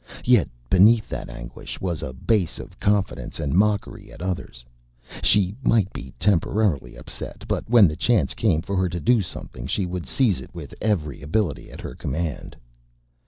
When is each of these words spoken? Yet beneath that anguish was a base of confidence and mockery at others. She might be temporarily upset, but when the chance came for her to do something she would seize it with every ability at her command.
Yet 0.25 0.49
beneath 0.67 1.07
that 1.09 1.29
anguish 1.29 1.79
was 1.79 2.01
a 2.01 2.11
base 2.11 2.57
of 2.57 2.79
confidence 2.79 3.39
and 3.39 3.53
mockery 3.53 4.11
at 4.11 4.19
others. 4.19 4.65
She 5.21 5.55
might 5.61 5.93
be 5.93 6.11
temporarily 6.17 6.95
upset, 6.95 7.45
but 7.47 7.69
when 7.69 7.87
the 7.87 7.95
chance 7.95 8.33
came 8.33 8.63
for 8.63 8.75
her 8.77 8.89
to 8.89 8.99
do 8.99 9.21
something 9.21 9.67
she 9.67 9.85
would 9.85 10.07
seize 10.07 10.41
it 10.41 10.55
with 10.55 10.73
every 10.81 11.21
ability 11.21 11.69
at 11.71 11.81
her 11.81 11.93
command. 11.93 12.55